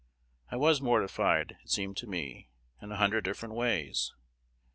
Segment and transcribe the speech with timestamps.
[0.49, 2.49] I was mortified, it seemed to me,
[2.81, 4.15] in a hundred different ways.